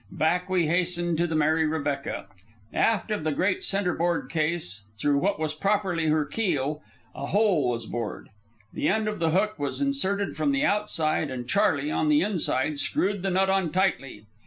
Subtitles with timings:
[0.17, 2.25] Back we hastened to the Mary Rebecca.
[2.73, 6.81] Aft of the great centre board case, through what was properly her keel,
[7.13, 8.29] a hole was bored.
[8.73, 12.79] The end of the hook was inserted from the outside, and Charley, on the inside,
[12.79, 14.25] screwed the nut on tightly.